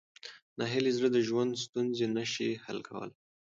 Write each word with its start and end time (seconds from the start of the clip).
ناهیلي 0.59 0.91
زړه 0.97 1.09
د 1.11 1.17
ژوند 1.27 1.51
ستونزې 1.65 2.07
نه 2.15 2.23
شي 2.33 2.49
حل 2.65 2.79
کولی. 2.87 3.13